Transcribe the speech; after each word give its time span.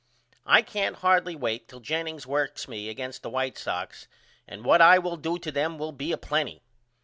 I 0.47 0.63
can't 0.63 0.95
hardly 0.95 1.35
wait 1.35 1.67
till 1.67 1.79
Jennings 1.79 2.25
works 2.25 2.67
me 2.67 2.89
against 2.89 3.21
the 3.21 3.29
White 3.29 3.55
Sox 3.55 4.07
and 4.47 4.65
what 4.65 4.81
I 4.81 4.97
will 4.97 5.15
do 5.15 5.37
to 5.37 5.51
them 5.51 5.77
will 5.77 5.91
be 5.91 6.11
a 6.11 6.17
plenty. 6.17 6.63